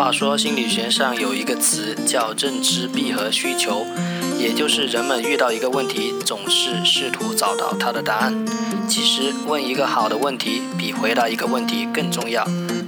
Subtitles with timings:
[0.00, 3.84] 话说，心理学上有一个词叫认知闭合需求，
[4.38, 8.46] 也就是人们遇到一个问题，总是试图找到它的答案。
[8.88, 12.42] 其实，问一个好的问题，比回答一个问题更重要。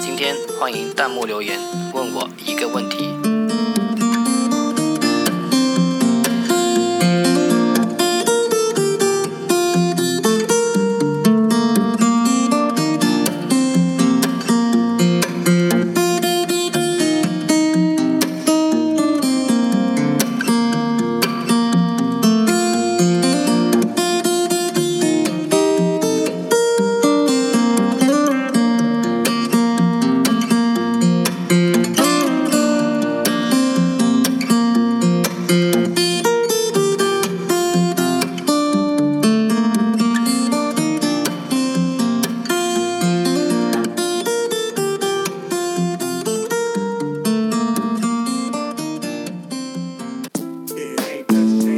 [0.00, 1.60] 今天，欢迎弹幕留言，
[1.92, 2.93] 问我一个问题。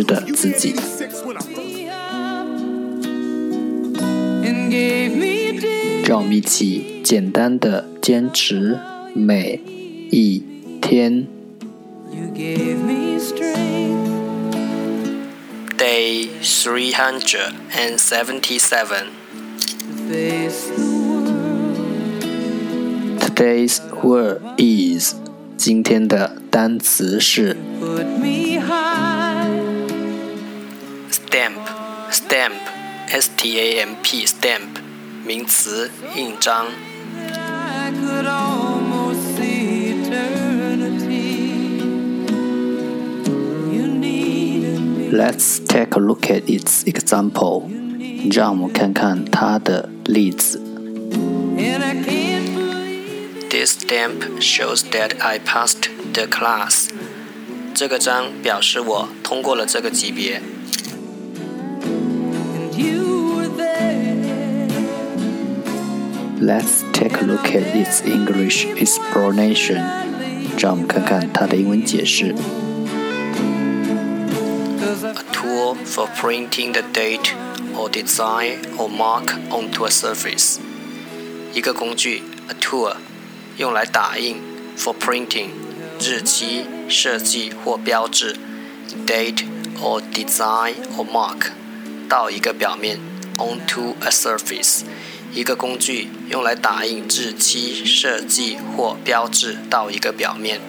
[0.00, 0.76] 的自己。
[6.06, 8.78] 让我们一起简单的坚持
[9.12, 9.58] 每
[10.12, 10.40] 一
[10.80, 11.26] 天。
[15.76, 19.06] Day three hundred and seventy-seven.
[23.18, 25.14] Today's word is
[25.56, 27.56] 今天的单词是
[32.31, 32.53] stamp
[33.07, 34.81] s t a m p stamp
[35.25, 36.67] 名词印章。
[45.11, 47.69] Let's take a look at its example.
[48.31, 50.61] 让我们看看它的例子。
[53.49, 56.89] This stamp shows that I passed the class.
[57.73, 60.41] 这个章表示我通过了这个级别。
[66.41, 69.83] Let's take a look at its English explanation.
[70.57, 72.33] 让我们看看它的英文解释。
[75.31, 77.33] tool for printing the date
[77.75, 80.57] or design or mark onto a surface。
[81.53, 82.95] 一个工具，a tool，
[83.57, 84.37] 用来打印，
[84.77, 85.49] for printing，
[85.99, 88.35] 日期、设计或标志，
[89.05, 89.43] date
[89.81, 91.51] or design or mark，
[92.09, 92.99] 到一个表面，
[93.37, 94.81] onto a surface，
[95.33, 100.59] 一个工具用来打印日期、设计或标志到一个表面。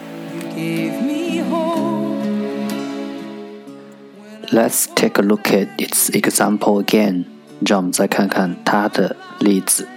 [4.51, 7.25] Let's take a look at its example again.
[7.65, 9.87] 让我们再看看它的例子。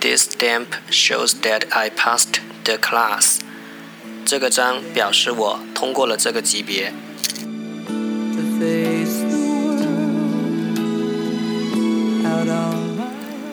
[0.00, 3.40] This stamp shows that I passed the class.
[4.25, 6.93] 这个章表示我通过了这个级别。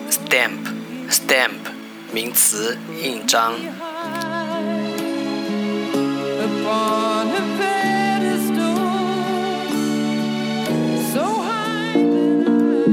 [0.09, 0.59] Stamp,
[1.09, 1.71] stamp.
[2.13, 3.53] 名词印章。